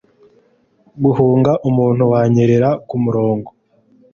[1.03, 3.49] guhunga umuntu wanyerera kumurongo